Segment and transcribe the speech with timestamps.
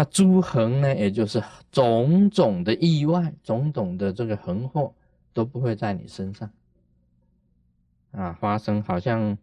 [0.00, 4.94] 么诸横呢，也就是种种的意外，种种的这个横祸
[5.32, 6.50] 都不会在你身上
[8.12, 8.82] 啊发生。
[8.82, 9.36] 好像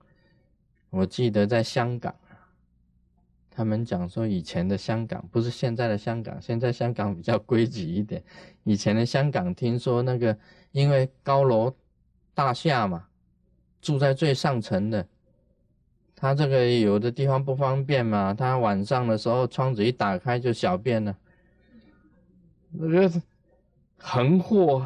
[0.90, 2.14] 我记得在香港。
[3.50, 8.24] 他们讲说，以前的香港不是现在的香港，现在香港比较规矩一点。
[8.64, 10.38] 以前的香港，听说那个
[10.72, 11.76] 因为高楼
[12.36, 13.08] 大厦嘛，
[13.82, 15.08] 住在最上层的，
[16.20, 21.16] 他这个有的地方不方便嘛，他晚上的时候窗子一打开就小便了，
[22.72, 23.22] 那个
[23.98, 24.86] 横祸，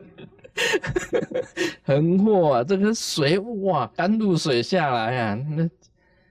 [1.84, 2.64] 横祸啊！
[2.64, 5.68] 这个水哇，甘露水下来啊，那。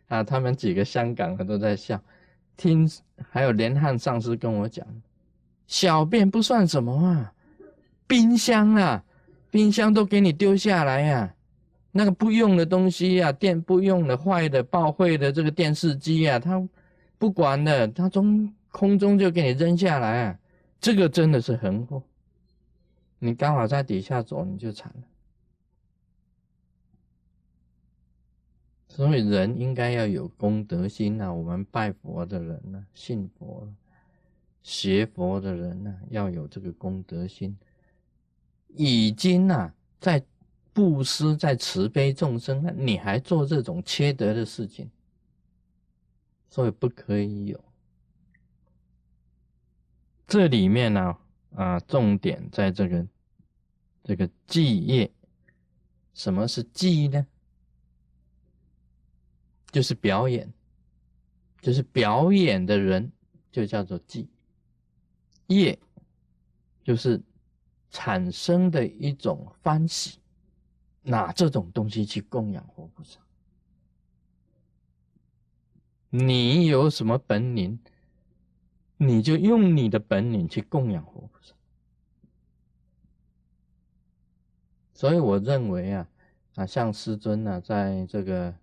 [0.09, 2.01] 啊，他们几个香港的都在笑，
[2.57, 2.89] 听
[3.29, 4.83] 还有连汉上司跟我讲，
[5.67, 7.31] 小便不算什么啊，
[8.07, 9.03] 冰箱啊，
[9.51, 11.31] 冰箱都给你丢下来呀，
[11.91, 16.67] 那个不用的东西呀，电不用的、坏的、报废的这个电视机啊，他
[17.17, 20.39] 不管的，他从空中就给你扔下来啊，
[20.80, 22.03] 这个真的是横祸，
[23.17, 25.03] 你刚好在底下走，你就惨了。
[28.88, 33.67] 所以人应该要有功德心呐，我们拜佛的人呢，信佛、
[34.61, 37.58] 学佛的人呢，要有这个功德心，
[38.67, 40.22] 已经呐在
[40.73, 44.89] 布施、在慈悲众生了，你还做这种缺德的事情，
[46.50, 47.64] 所以不可以有。
[50.28, 51.17] 这里面呢，
[51.56, 53.08] 啊，重点在这个
[54.03, 55.12] 这个祭业，
[56.14, 57.25] 什么是祭呢？
[59.72, 60.52] 就是表演，
[61.62, 63.12] 就是表演的人
[63.52, 64.30] 就叫做祭
[65.47, 65.78] 业，
[66.84, 67.20] 就是
[67.90, 70.19] 产生的一种欢喜，
[71.02, 73.19] 拿这种东西去供养活菩萨。
[76.09, 77.80] 你有什么本领，
[78.97, 81.53] 你就用你的本领去供养活菩萨。
[84.94, 86.09] 所以我认为啊，
[86.56, 88.53] 啊，像师尊呢，在这个。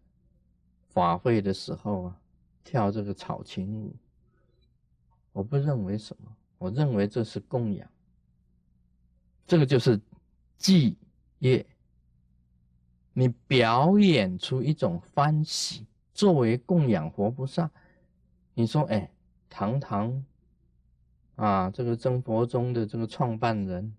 [0.88, 2.20] 法会的时候啊，
[2.64, 3.94] 跳这个草裙舞，
[5.30, 7.86] 我不认为什么，我认为这是供养，
[9.46, 10.00] 这个就是
[10.56, 10.96] 祭
[11.40, 11.66] 业。
[13.18, 17.70] 你表演出一种欢喜，作为供养活菩萨。
[18.52, 19.10] 你说，哎，
[19.48, 20.22] 堂堂
[21.36, 23.94] 啊，这个真佛宗的这个创办人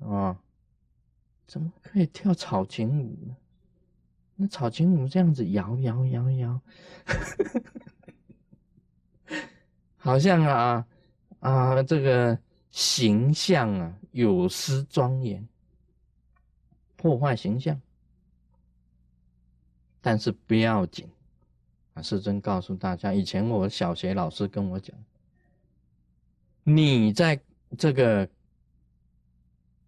[0.00, 0.40] 啊，
[1.46, 3.36] 怎么可以跳草裙舞呢？
[4.36, 6.60] 那草裙舞这样子摇摇摇摇，
[9.98, 10.86] 好像啊
[11.40, 12.38] 啊，这个
[12.70, 15.46] 形象啊有失庄严，
[17.04, 17.78] 破坏形象。
[20.00, 21.06] 但是不要紧
[21.92, 24.96] 啊，师尊告诉大家，以前我小学老师跟我讲，
[26.62, 27.38] 你在
[27.76, 28.26] 这个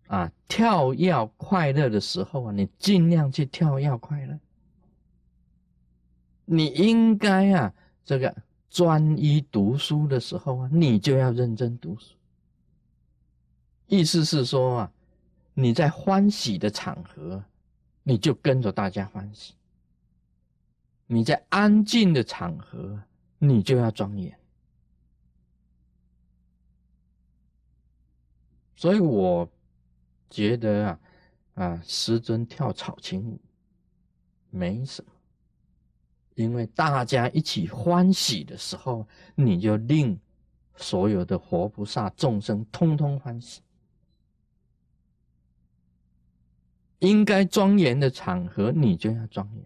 [0.08, 4.38] 啊跳跃快乐的时候啊，你尽量去跳跃快乐。
[6.44, 7.72] 你应该啊，
[8.04, 8.36] 这个
[8.68, 12.14] 专一读书的时候啊，你就要认真读书。
[13.86, 14.92] 意思是说啊，
[15.58, 17.42] 你在欢喜的场合，
[18.02, 19.54] 你就跟着大家欢喜；
[21.06, 23.02] 你在安静的场合，
[23.38, 24.38] 你就要庄严。
[28.76, 29.50] 所以我
[30.28, 31.00] 觉得啊，
[31.54, 33.40] 啊，师尊跳草裙舞
[34.50, 35.10] 没什么。
[36.34, 40.20] 因为大家一起欢喜的时候，你就令
[40.76, 43.62] 所有的活菩萨众生通通欢喜。
[46.98, 49.64] 应该庄严的场合，你就要庄严。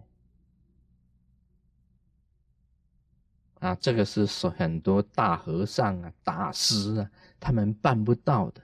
[3.61, 8.63] 啊，这个是说很多大和尚啊、大师啊，他们办不到的。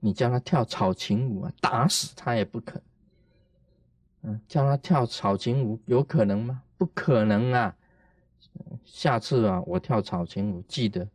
[0.00, 2.80] 你叫他跳草裙舞啊，打死他也不肯。
[4.22, 6.62] 嗯，叫他跳草裙舞有可能吗？
[6.76, 7.74] 不可能啊！
[8.84, 11.08] 下次啊，我跳草裙舞，记得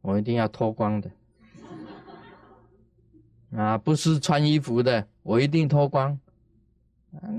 [0.00, 1.10] 我一定要脱光的
[3.58, 6.18] 啊，不是穿衣服的，我一定脱光。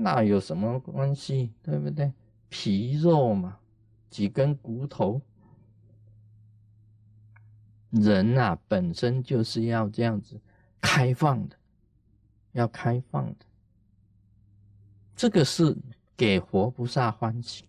[0.02, 1.50] 那有什么关系？
[1.62, 2.12] 对不对？
[2.48, 3.56] 皮肉嘛，
[4.10, 5.20] 几根骨头，
[7.90, 10.38] 人啊，本身就是要这样子
[10.80, 11.56] 开放的，
[12.52, 13.46] 要开放的，
[15.16, 15.76] 这个是。
[16.20, 17.64] 给活菩萨欢喜。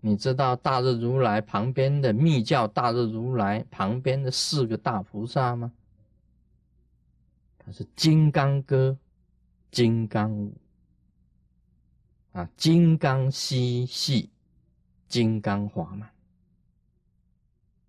[0.00, 5.70] 你知道大日如来旁边的密教大日如来旁边的四个大菩萨吗？
[7.64, 8.96] 他是金刚歌、
[9.70, 10.54] 金刚舞。
[12.32, 14.28] 啊，金刚嬉戏、
[15.06, 16.10] 金刚华满。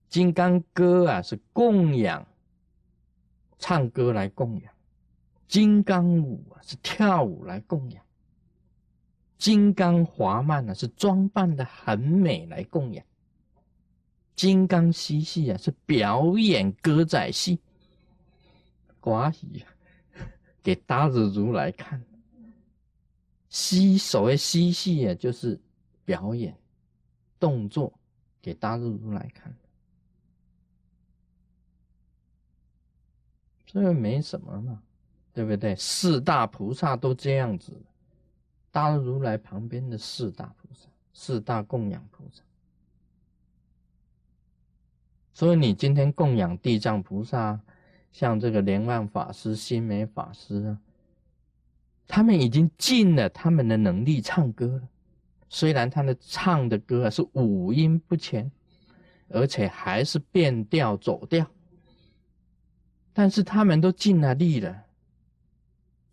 [0.08, 2.26] 金刚歌啊是供养，
[3.58, 4.72] 唱歌来供养；
[5.48, 8.00] 金刚舞啊是跳舞来供养；
[9.40, 13.04] 金刚华曼呢是装扮的很美来供养；
[14.36, 17.60] 金刚嬉戏啊是表演歌仔戏，
[19.06, 19.64] 寡喜
[20.64, 22.04] 给大日如来看。
[23.50, 25.60] 嬉所谓嬉戏啊，就是
[26.04, 26.58] 表演
[27.40, 27.94] 动作
[28.42, 29.56] 给大日如来看。
[33.66, 34.82] 这没什么嘛，
[35.34, 35.76] 对不对？
[35.76, 37.72] 四大菩萨都这样子，
[38.72, 42.42] 大如来旁边的四大菩萨，四大供养菩萨。
[45.34, 47.60] 所以你今天供养地藏菩萨，
[48.18, 50.80] 像这个莲万法师、心美法师啊，
[52.08, 54.88] 他们已经尽了他们的能力唱歌了。
[55.50, 58.50] 虽然他的唱的歌啊是五音不全，
[59.28, 61.46] 而且还是变调走调。
[63.12, 64.84] 但是他们都尽了力了，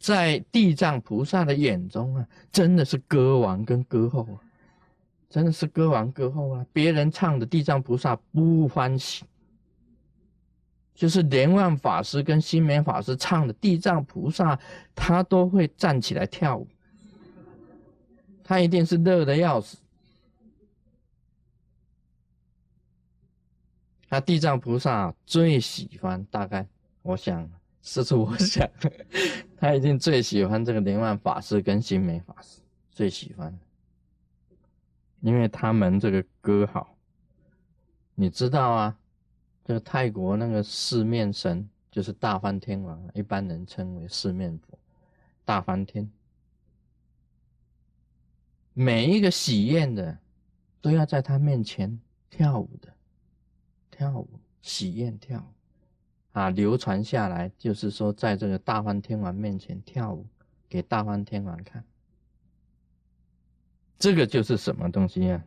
[0.00, 4.42] 在地藏菩萨的眼中啊，真的是歌王跟歌后啊，
[5.30, 6.66] 真的是歌王歌后啊！
[6.72, 9.24] 别人唱的地藏菩萨不欢喜，
[10.94, 14.58] 就是莲万法师跟心莲法师唱的地藏菩萨，
[14.94, 16.68] 他都会站起来跳舞，
[18.44, 19.78] 他一定是乐的要死。
[24.08, 26.66] 他地藏菩萨最喜欢大概。
[27.00, 27.50] 我想，
[27.80, 28.68] 是出我想，
[29.58, 32.60] 他一定最喜欢这个莲万法师跟心美法师，
[32.92, 33.58] 最喜欢，
[35.20, 36.96] 因为他们这个歌好。
[38.14, 38.96] 你知道啊，
[39.64, 44.78] 这个泰国那个四面神就是大梵天王，一般人称为四面佛，
[45.44, 46.10] 大梵天。
[48.74, 50.18] 每一个喜宴的，
[50.80, 52.00] 都要在他面前
[52.30, 52.92] 跳舞的，
[53.90, 54.28] 跳舞
[54.62, 55.46] 喜宴跳。
[56.32, 60.26] 啊，流传下来就是说，在这个大梵天王面前跳舞，
[60.68, 61.84] 给大梵天王看。
[63.98, 65.44] 这个就是什么东西啊？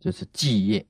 [0.00, 0.86] 就是祭业。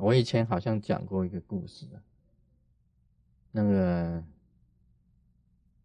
[0.00, 1.86] 我以前好像讲过一个故事，
[3.50, 4.24] 那个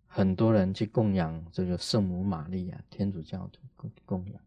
[0.08, 4.42] 很多人去供养这个圣母玛利亚，天主教徒供供养，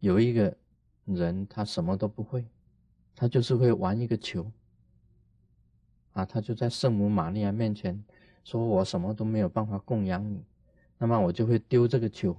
[0.00, 0.56] 有一个
[1.04, 2.44] 人他什么都不会。
[3.18, 4.52] 他就是会玩一个球，
[6.12, 8.04] 啊，他就在圣母玛利亚面前
[8.44, 10.44] 说：“我什么都没有办法供养你，
[10.98, 12.36] 那么我就会丢这个球，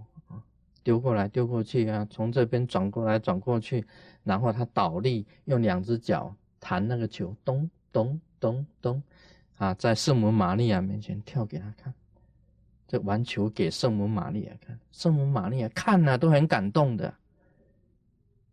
[0.87, 3.85] 丢过来丢过去啊，从这边转过来转过去，
[4.23, 9.03] 然后他倒立，用两只脚弹那个球，咚咚咚咚，
[9.57, 11.93] 啊，在圣母玛利亚面前跳给他看，
[12.87, 17.13] 这玩球给圣母玛利亚看，圣母玛利亚看了都很感动的，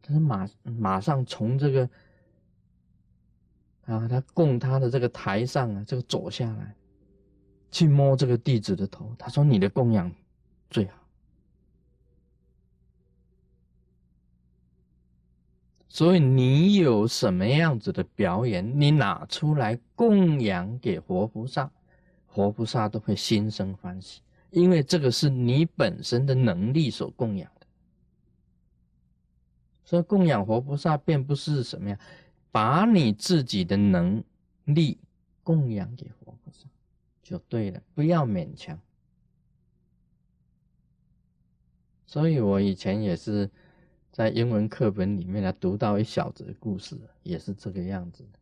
[0.03, 1.89] 他马马上从这个。
[3.87, 6.75] 啊，他供他的这个台上啊，这个走下来，
[7.71, 9.15] 去摸这个弟子的头。
[9.19, 10.11] 他说：“你的供养
[10.71, 10.95] 最好。”
[15.95, 21.71] 所以你有什么样子的表演，你拿出来供养给活菩萨，
[22.27, 27.67] 活菩萨都会心生欢喜，因为这个是你本身的能力所供养的。
[29.85, 31.97] 所以供养活菩萨，并不是什么呀。
[32.51, 34.25] 把你自己的能
[34.65, 34.99] 力
[35.45, 36.67] 供养给活菩萨，
[37.23, 38.77] 就对了，不要勉强。
[42.05, 43.49] 所以我以前也是
[44.15, 48.39] 在英文课本里面呢读到一小则故事，也是这个样子的。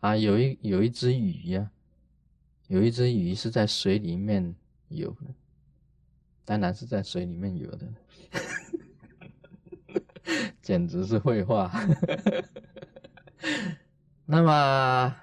[0.00, 1.70] 啊，有一有一只鱼呀，
[2.68, 4.54] 有一只鱼是在水里面
[4.88, 5.26] 游的，
[6.46, 7.86] 当然是在水里面游的。
[10.62, 11.70] 简直是绘画。
[14.24, 15.14] 那么，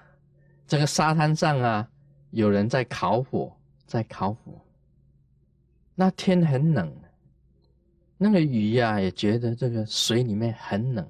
[0.68, 1.90] 这个沙滩上啊，
[2.30, 4.64] 有人在烤火，在烤火。
[5.96, 6.96] 那天很冷，
[8.18, 11.08] 那个鱼呀也觉得这个水里面很冷，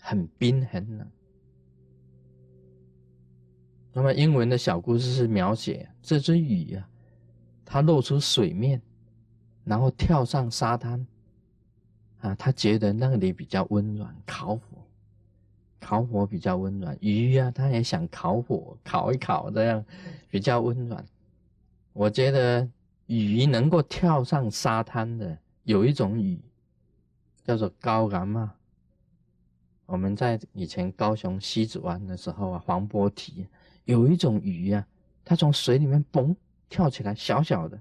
[0.00, 1.06] 很冰，很冷。
[3.92, 6.88] 那么英文的小故事是描写这只鱼呀，
[7.64, 8.80] 它露出水面，
[9.64, 11.06] 然后跳上沙滩。
[12.20, 14.60] 啊，他觉得那里比较温暖，烤火，
[15.78, 16.96] 烤火比较温暖。
[17.00, 19.84] 鱼呀，它也想烤火，烤一烤，这样
[20.30, 21.04] 比较温暖。
[21.92, 22.68] 我觉得
[23.06, 26.40] 鱼能够跳上沙滩的，有一种鱼
[27.42, 28.54] 叫做高干嘛。
[29.84, 33.46] 我们在以前高雄西子湾的时候啊，黄波堤
[33.84, 34.86] 有一种鱼啊，
[35.24, 36.34] 它从水里面嘣
[36.68, 37.80] 跳起来，小小的。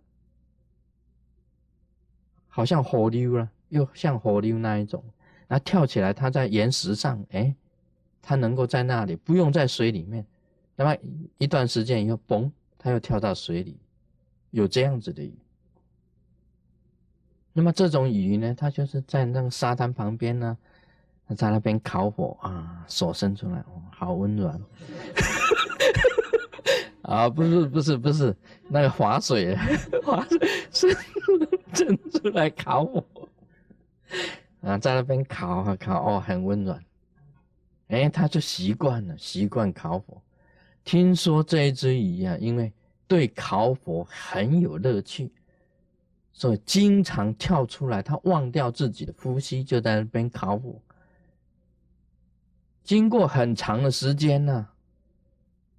[2.48, 5.04] 好像火溜了，又像火溜那一种。
[5.48, 7.56] 那跳起来，它在岩石上，哎，
[8.20, 10.26] 它能够在那里，不用在水里面。
[10.76, 10.98] 那么
[11.38, 13.78] 一段时间以后，嘣，它又跳到水里，
[14.50, 15.38] 有这样子的鱼。
[17.58, 20.58] 那么这种鱼呢，它就是在那个沙滩旁边呢，
[21.38, 24.60] 在那边烤火啊，手伸出来，哦，好温暖。
[27.04, 28.36] 啊，不是不是不是，
[28.68, 29.56] 那个划水，
[30.04, 30.38] 划水
[30.70, 30.94] 伸
[31.74, 33.02] 伸出来烤火。
[34.60, 36.84] 啊，在那边烤啊烤哦，很温暖，
[37.88, 40.22] 哎，他就习惯了，习惯烤火。
[40.84, 42.74] 听说这一只鱼啊，因为
[43.08, 45.32] 对烤火很有乐趣，
[46.38, 50.78] 所以经常跳出来，他忘掉自己的呼吸，就在那边烤火。
[52.84, 54.68] 经过很长的时间呢，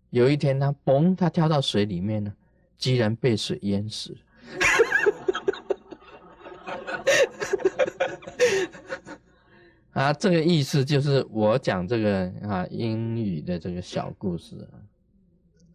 [0.09, 2.33] 有一天他嘣，他跳到水里面呢，
[2.79, 4.17] 居然被水淹死。
[9.93, 14.81] 啊，这个意思就是我讲这个啊英语的这个小故事啊，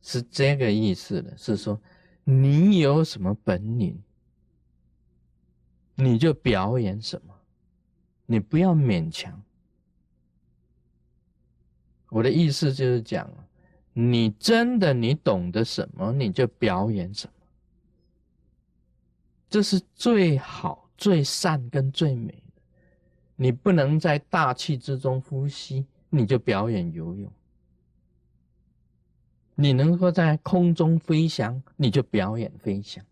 [0.01, 1.79] 是这个意思的，是说
[2.23, 4.01] 你有什么本领，
[6.01, 7.34] 你就表演什么，
[8.25, 9.39] 你不要勉强。
[12.10, 13.31] 我的意思就是讲，
[13.93, 17.34] 你真的你懂得什么，你就表演什么，
[19.48, 22.41] 这是最好、最善跟最美。
[23.36, 27.29] 你不能在大气之中呼吸，你就表演游泳；
[29.53, 33.03] 你能够在空中飞翔，你就表演飞翔；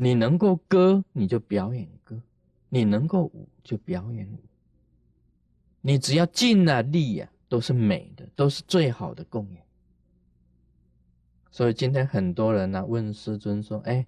[0.00, 2.16] 你能够歌，你就表演歌；
[2.68, 4.38] 你能够舞，就表演舞。
[5.80, 9.64] 你只要尽了力呀，都是美的，都是最好的供养。
[11.50, 14.06] 所以今天很多人呢问师尊说：“哎，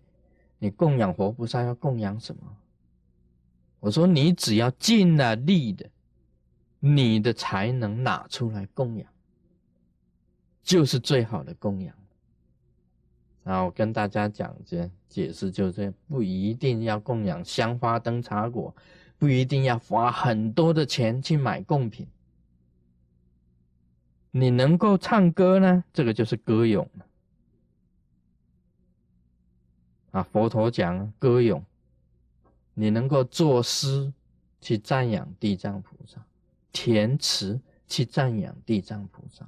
[0.61, 2.57] 你供养活菩萨要供养什么？”
[3.81, 5.91] 我说：“你只要尽了力的，
[6.79, 9.13] 你的才能拿出来供养，
[10.63, 11.93] 就是最好的供养。”
[13.51, 18.73] 啊，我跟大家讲这解释，就是不一定要供养香花灯茶果，
[19.19, 22.07] 不一定要花很多的钱去买贡品。
[24.31, 27.07] 你能够唱歌呢，这个就是歌咏了。
[30.13, 31.65] 啊，佛陀讲歌咏。
[32.75, 34.13] 你能够作诗
[34.61, 36.25] 去赞扬地藏菩萨，
[36.71, 39.45] 填词去赞扬地藏菩萨，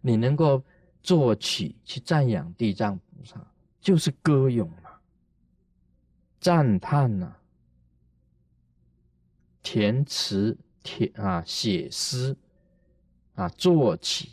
[0.00, 0.62] 你能够
[1.02, 3.40] 作曲去赞扬地藏菩萨，
[3.80, 5.00] 就是歌咏嘛，
[6.40, 7.36] 赞叹呐，
[9.62, 12.36] 填词填啊写诗
[13.34, 14.28] 啊作曲，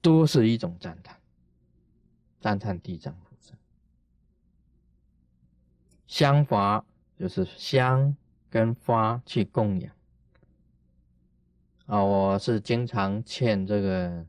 [0.00, 1.16] 都是一种赞叹，
[2.40, 3.54] 赞叹地藏菩萨，
[6.06, 6.84] 香法。
[7.18, 8.16] 就是香
[8.50, 9.92] 跟花去供养
[11.86, 12.02] 啊！
[12.02, 14.26] 我是经常劝这个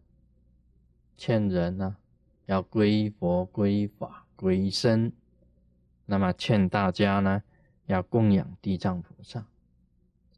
[1.18, 1.96] 劝人呢，
[2.46, 5.12] 要归佛、归法、归僧。
[6.06, 7.42] 那么劝大家呢，
[7.86, 9.46] 要供养地藏菩萨，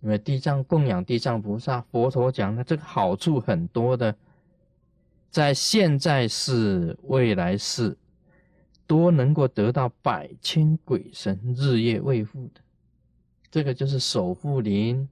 [0.02, 4.16] 因为地藏供养地藏菩萨，佛陀讲的这个好处很多的，
[5.30, 7.98] 在现在世、未来世。
[8.88, 12.62] 多能够得到百千鬼神日夜卫护的，
[13.50, 15.10] 这个就是守护灵，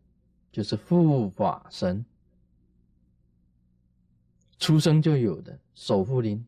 [0.51, 2.05] 就是护法神，
[4.63, 6.45] 出生就有的守护灵。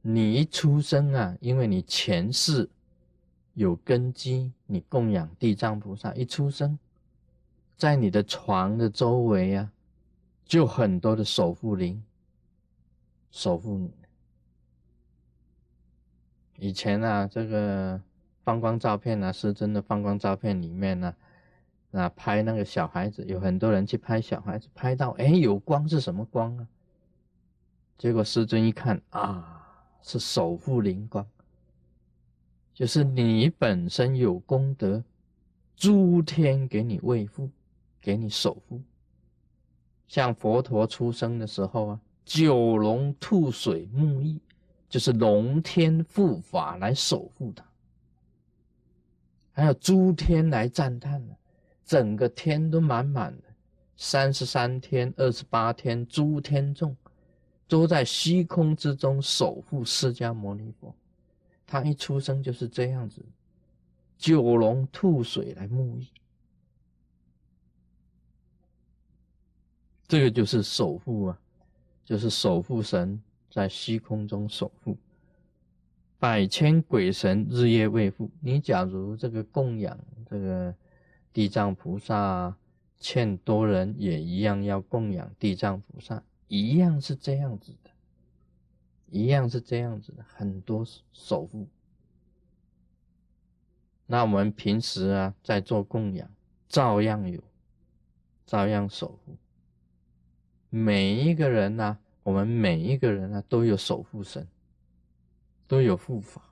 [0.00, 2.66] 你一出生啊，因为你前世
[3.52, 6.78] 有根基，你供养地藏菩萨，一出生，
[7.76, 9.70] 在你的床的周围啊，
[10.46, 12.02] 就很多的守护灵
[13.30, 13.92] 守护你。
[16.56, 18.00] 以前啊，这个
[18.42, 21.16] 放光照片啊，是真的放光照片里面呢，啊，
[21.90, 26.66] 那拍那个小孩子，有很多人去拍小孩子，拍到哎有光是什么光啊？
[27.98, 31.26] 结果师尊一看啊，是守护灵光，
[32.72, 35.02] 就是你本身有功德，
[35.76, 37.50] 诸天给你卫护，
[38.00, 38.80] 给你守护。
[40.06, 44.38] 像佛陀出生的时候啊，九龙吐水沐浴。
[44.88, 47.64] 就是龙天护法来守护他，
[49.52, 51.34] 还有诸天来赞叹呢，
[51.90, 53.42] 整个天都满满的，
[53.96, 56.96] 三十三天、二十八天，诸天众
[57.66, 60.94] 都在虚空之中守护释迦牟尼佛。
[61.66, 63.20] 他一出生就是这样子，
[64.16, 66.06] 九龙吐水来沐浴，
[70.06, 71.40] 这个就是守护啊，
[72.04, 73.20] 就是守护神。
[73.50, 74.96] 在虚空中守护，
[76.20, 78.30] 百千鬼神日夜为父。
[78.38, 80.72] 你假如这个供养这个
[81.32, 82.56] 地藏菩萨，
[82.98, 87.90] 欠多人也一样要供养地藏菩萨，一样是这样子的，
[89.06, 91.66] 一样是这样子的，很多守护。
[94.06, 96.30] 那我们平时啊，在做供养，
[96.68, 97.42] 照样有，
[98.46, 99.36] 照样守护。
[100.68, 104.46] 每一个人呢，我们每一个人呢，都有守护神。
[105.68, 106.42] 都有护法，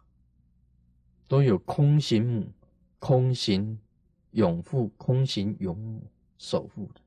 [1.26, 2.52] 都有空行母、
[3.00, 3.76] 空行
[4.38, 6.00] 永护、空行永
[6.38, 7.00] 守护的。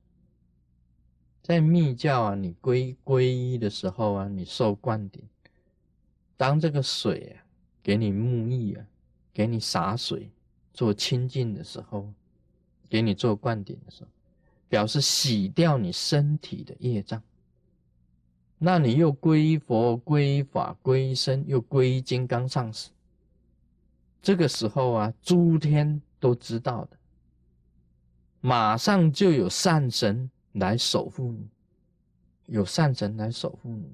[1.41, 5.23] 在密教啊，你皈皈依的时候啊，你受灌顶，
[6.35, 7.45] 当这个水啊
[7.81, 8.85] 给你沐浴啊，
[9.33, 10.29] 给你洒水
[10.73, 12.11] 做清净的时候，
[12.89, 14.09] 给你做灌顶的时候，
[14.67, 17.23] 表示洗掉你身体的业障。
[18.57, 22.89] 那你又归佛、归法、归身，又归金刚上师。
[24.21, 26.97] 这个时候啊，诸天都知道的，
[28.41, 31.47] 马上就有善神来守护你，
[32.47, 33.89] 有善神来守护你。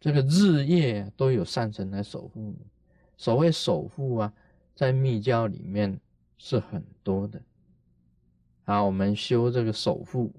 [0.00, 2.56] 这个日夜都有善神来守护你。
[3.18, 4.32] 所谓守护啊，
[4.74, 6.00] 在密教里面
[6.38, 7.42] 是很多的。
[8.64, 10.32] 啊，我们修这个守护，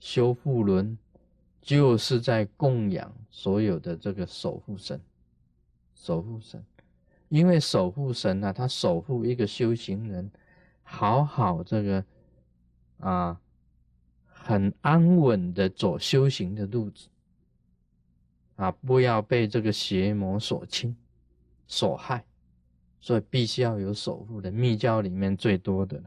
[0.00, 0.96] 修护轮。
[1.66, 5.00] 就是在供养所有的这个守护神，
[5.94, 6.62] 守护神，
[7.30, 10.30] 因为守护神呢，他守护一个修行人，
[10.84, 12.04] 好好这个
[12.98, 13.40] 啊，
[14.26, 17.08] 很安稳的走修行的路子，
[18.54, 20.96] 啊，不要被这个邪魔所侵、
[21.66, 22.24] 所害，
[23.00, 24.52] 所以必须要有守护的。
[24.52, 26.00] 密教里面最多的，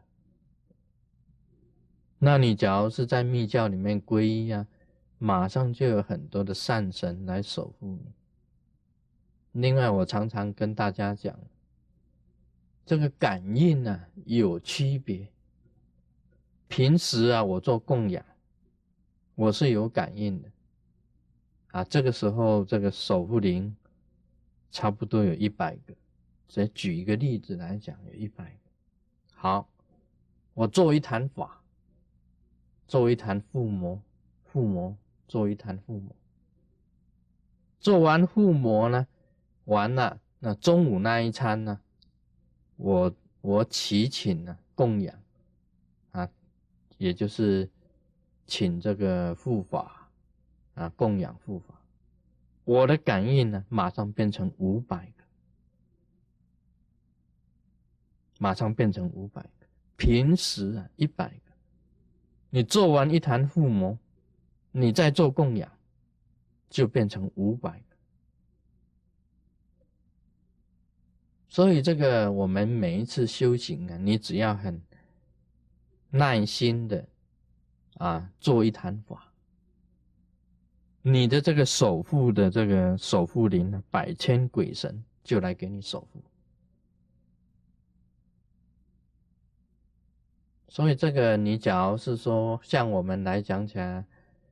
[2.18, 4.66] 那你假如是在密教里面皈依啊。
[5.20, 8.14] 马上就有很多的善神来守护你。
[9.54, 11.36] 另外，我常常跟大家讲，
[12.88, 15.28] 这个感应呢有区别。
[16.68, 18.26] 平时啊，我做供养，
[19.36, 20.50] 我是有感应的。
[21.68, 23.76] 啊，这个时候这个守护灵
[24.72, 25.94] 差不多有一百个。
[26.48, 28.72] 再举一个例子来讲，有一百个。
[29.36, 29.70] 好，
[30.54, 31.62] 我做一坛法，
[32.88, 34.02] 做一坛附魔，
[34.46, 34.98] 附魔。
[35.28, 36.16] 做一坛附魔，
[37.82, 39.06] 做完附魔呢，
[39.66, 41.82] 完了，那中午那一餐呢，
[42.78, 45.14] 我我祈请呢供养，
[46.12, 46.30] 啊，
[46.98, 47.70] 也就是
[48.46, 50.10] 请这个护法
[50.74, 51.80] 啊供养护法，
[52.64, 55.24] 我的感应呢马上变成五百个，
[58.40, 61.52] 马上变成五百个，平时啊一百个，
[62.50, 63.98] 你做完一坛护魔。
[64.70, 65.72] 你再做供养，
[66.70, 67.87] 就变成五百个。
[71.58, 74.80] 所以这个我们每一次修行啊，你只要很
[76.12, 77.04] 耐心的
[77.96, 79.34] 啊做一坛法，
[81.02, 86.22] 你的这个守护的这个守护灵呢，百千鬼神就来给你守护。
[90.68, 94.06] 所以这个你假如是说像我们来讲起来。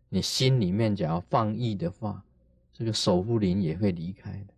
[0.09, 2.25] 你心里面只要放逸的话，
[2.73, 4.54] 这个守护灵也会离开的。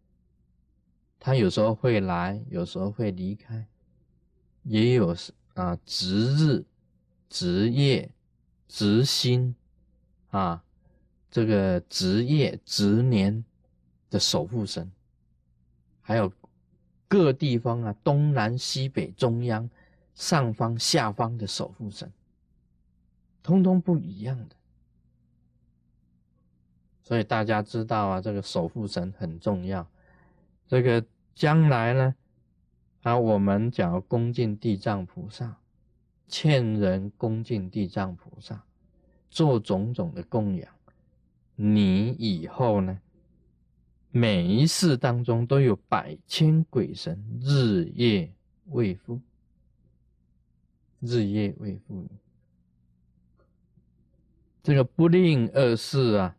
[1.19, 3.67] 他有时候会来，有时候会离开，
[4.63, 5.15] 也有
[5.55, 6.65] 啊值日、
[7.29, 8.09] 值夜、
[8.67, 9.53] 值星
[10.29, 10.63] 啊，
[11.29, 13.43] 这个值夜、值年
[14.09, 14.89] 的守护神，
[16.01, 16.31] 还有
[17.07, 19.69] 各地方啊东南西北中央
[20.15, 22.11] 上方下方的守护神，
[23.43, 24.55] 通通不一样的。
[27.03, 29.85] 所以大家知道啊，这个守护神很重要。
[30.67, 32.15] 这个将来呢，
[33.03, 35.57] 啊，我们假如恭敬地藏菩萨，
[36.27, 38.65] 欠人恭敬地藏菩萨，
[39.29, 40.69] 做种种的供养，
[41.55, 42.99] 你以后呢，
[44.11, 48.33] 每一世当中都有百千鬼神日夜
[48.65, 49.21] 为父，
[50.99, 52.05] 日夜为父。
[54.61, 56.35] 这个不令恶事啊。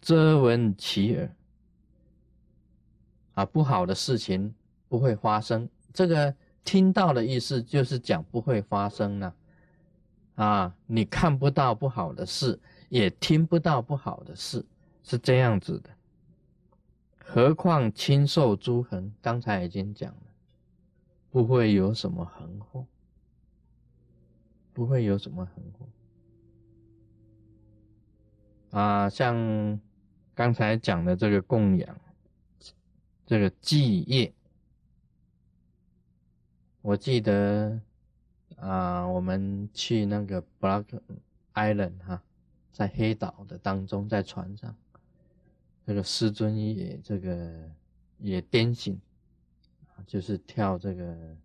[0.00, 1.34] 遮闻其耳
[3.36, 4.52] 啊，不好的事情
[4.88, 5.68] 不会发生。
[5.92, 9.34] 这个听到的意思就是讲不会发生了
[10.36, 14.64] 啊，你看不到不好的事，也听不到不好的事，
[15.02, 15.90] 是这样子的。
[17.18, 20.22] 何况亲受诸横，刚才已经讲了，
[21.30, 22.86] 不会有什么横祸，
[24.72, 25.86] 不会有什么横祸
[28.78, 29.78] 啊，像。
[30.36, 31.98] 刚才讲的这个供养，
[33.26, 34.32] 这个记业。
[36.80, 37.80] 我记得
[38.56, 40.84] 啊，我们去那个 Block
[41.52, 42.22] Island 哈，
[42.72, 44.72] 在黑岛的当中，在船上，
[45.84, 47.68] 这个师尊也这个
[48.18, 49.00] 也颠醒，
[50.06, 51.36] 就是跳这个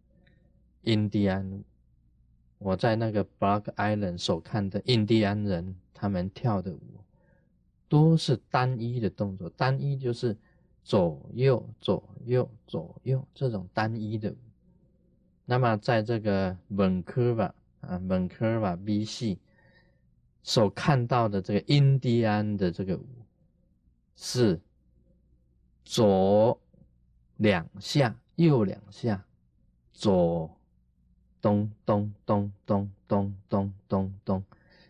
[0.83, 1.63] 印第安。
[2.59, 7.03] 我在那个 Block Island 所看的印第安人，他们跳的舞
[7.89, 10.37] 都是单一的动作，单一就是
[10.83, 14.35] 左右左右左右这种单一的。
[15.45, 19.37] 那么在这个本科吧啊本科吧 B.C.
[20.43, 23.05] 所看到的这个印第安的这个舞
[24.15, 24.59] 是
[25.83, 26.59] 左
[27.37, 29.25] 两下，右两下，
[29.91, 30.57] 左。
[31.41, 34.43] 咚咚咚咚咚咚咚咚，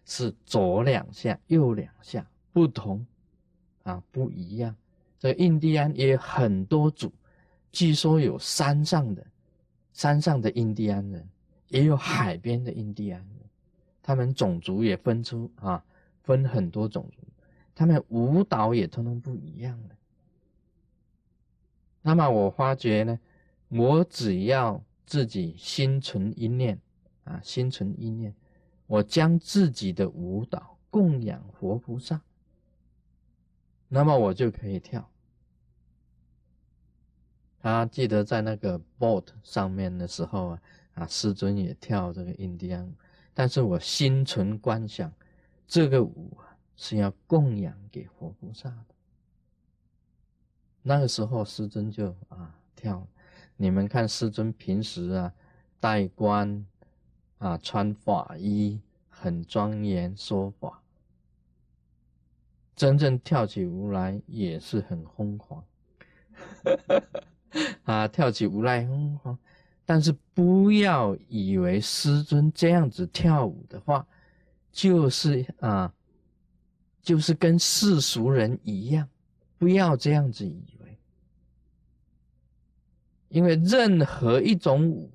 [0.03, 3.07] 是左两下，右两下，不同
[3.83, 4.75] 啊，不一样。
[5.21, 7.13] 这印第安也很多组，
[7.71, 9.23] 据说有山上的
[9.93, 11.29] 山上的印第安人，
[11.67, 13.39] 也有海边的印第安人，
[14.01, 15.85] 他们种族也分出啊，
[16.23, 17.21] 分很多种族，
[17.75, 19.95] 他们舞蹈也通通不一样的。
[22.01, 23.19] 那么我发觉呢，
[23.67, 24.83] 我只要。
[25.03, 26.79] 自己心存一念
[27.25, 28.33] 啊，心存一念，
[28.87, 32.21] 我将自己的舞蹈供养活菩萨，
[33.93, 35.05] 那么我就可以跳。
[37.59, 40.61] 他记得在那个 boat 上面的时候啊，
[40.93, 42.93] 啊，师尊也跳这个印第安舞，
[43.33, 45.11] 但是我心存观想，
[45.67, 48.95] 这个舞啊是要供养给活菩萨的。
[50.81, 53.05] 那个时候师尊就啊跳。
[53.57, 55.33] 你们看师尊平时啊，
[55.81, 56.65] 戴冠
[57.39, 60.81] 啊，穿法衣，很庄严说法。
[62.75, 65.63] 真正跳起舞来也是很疯狂，
[67.83, 69.37] 啊，跳起舞来疯狂。
[69.85, 74.07] 但是不要以为师尊这样子跳舞的话，
[74.71, 75.93] 就是啊，
[77.01, 79.09] 就是跟世俗人一样，
[79.57, 80.97] 不要这样子以为。
[83.27, 85.11] 因为任何一种舞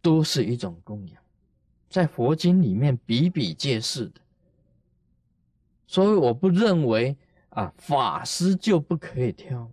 [0.00, 1.22] 都是一种供养，
[1.88, 4.20] 在佛经里面比比皆是的，
[5.92, 7.14] 所以我不认为
[7.50, 9.70] 啊法师就不可以跳。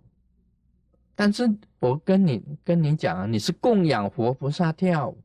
[1.14, 5.16] 但是我跟你跟你讲啊，你是供养活菩萨跳舞，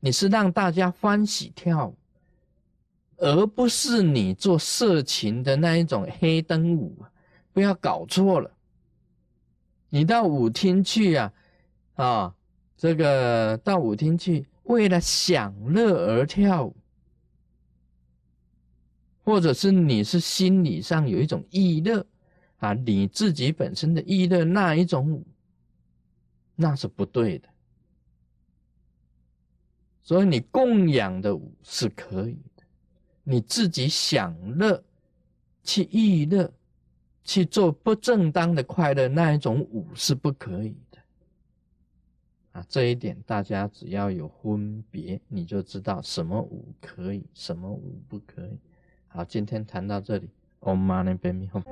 [0.00, 1.96] 你是让大家欢喜跳舞，
[3.16, 6.94] 而不是你做色情的那一种黑灯舞
[7.54, 8.50] 不要搞错了。
[9.88, 11.32] 你到舞厅去啊。
[11.94, 12.34] 啊，
[12.76, 16.76] 这个到舞厅去为了享乐而跳舞，
[19.24, 22.06] 或者是你是心理上有一种意乐
[22.58, 25.24] 啊，你自己本身的意乐那一种，
[26.54, 27.48] 那是不对的。
[30.02, 32.62] 所以你供养的舞是可以的，
[33.22, 34.84] 你自己享乐
[35.62, 36.52] 去意乐
[37.24, 40.98] 去做不正当的快乐那一种舞是不可以的。
[42.52, 48.58] 啊，这一点大家只要有分别，你就知道什么舞可以，什么舞不可以。
[49.16, 50.28] 好，今天谈到这里。
[50.58, 51.62] Oh, money be me home.